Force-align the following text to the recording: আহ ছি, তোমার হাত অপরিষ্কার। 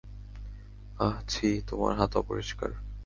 আহ 0.99 1.17
ছি, 1.27 1.47
তোমার 1.67 1.91
হাত 1.95 2.11
অপরিষ্কার। 2.15 2.71